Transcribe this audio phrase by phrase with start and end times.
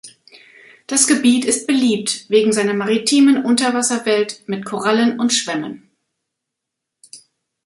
[0.87, 5.91] Das Gebiet ist beliebt wegen seiner maritimen Unterwasserwelt mit Korallen und Schwämmen.